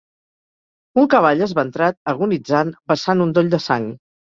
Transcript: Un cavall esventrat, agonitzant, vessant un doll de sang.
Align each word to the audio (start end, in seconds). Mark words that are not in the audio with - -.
Un 1.01 1.07
cavall 1.15 1.43
esventrat, 1.47 1.99
agonitzant, 2.15 2.75
vessant 2.95 3.25
un 3.29 3.39
doll 3.39 3.55
de 3.57 3.65
sang. 3.71 3.89